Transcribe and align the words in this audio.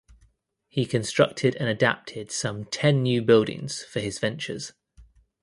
He 0.67 0.87
constructed 0.87 1.55
and 1.59 1.69
adapted 1.69 2.31
some 2.31 2.65
ten 2.65 3.03
new 3.03 3.21
buildings 3.21 3.83
for 3.83 3.99
his 3.99 4.17
ventures. 4.17 4.73